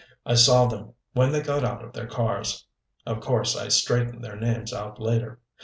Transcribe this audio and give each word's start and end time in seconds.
I 0.25 0.33
saw 0.33 0.65
them 0.65 0.95
when 1.13 1.31
they 1.31 1.43
got 1.43 1.63
out 1.63 1.83
of 1.85 1.93
their 1.93 2.07
cars. 2.07 2.65
Of 3.05 3.19
course 3.19 3.55
I 3.55 3.67
straightened 3.67 4.23
their 4.23 4.35
names 4.35 4.73
out 4.73 4.99
later. 4.99 5.39